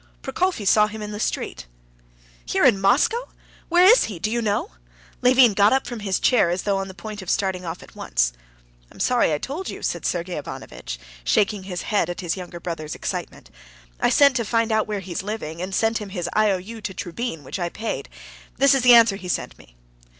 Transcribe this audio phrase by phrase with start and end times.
[0.23, 1.67] "Prokofy saw him in the street."
[2.43, 3.27] "Here in Moscow?
[3.69, 4.17] Where is he?
[4.17, 4.71] Do you know?"
[5.21, 7.95] Levin got up from his chair, as though on the point of starting off at
[7.95, 8.33] once.
[8.91, 12.59] "I am sorry I told you," said Sergey Ivanovitch, shaking his head at his younger
[12.59, 13.51] brother's excitement.
[13.99, 16.95] "I sent to find out where he is living, and sent him his IOU to
[16.95, 18.09] Trubin, which I paid.
[18.57, 19.75] This is the answer he sent me."